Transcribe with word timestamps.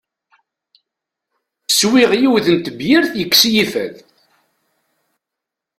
Swiɣ 1.77 2.11
yiwet 2.21 2.47
n 2.53 2.57
tebyirt 2.65 3.11
yekkes-iyi 3.19 3.65
fad. 3.71 3.95